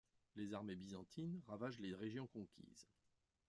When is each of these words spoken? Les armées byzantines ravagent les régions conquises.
Les 0.35 0.51
armées 0.55 0.75
byzantines 0.75 1.41
ravagent 1.45 1.77
les 1.79 1.93
régions 1.93 2.25
conquises. 2.25 2.87